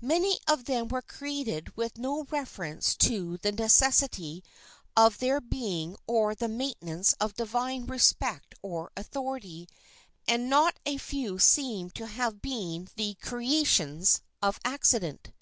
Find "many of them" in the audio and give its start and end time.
0.00-0.86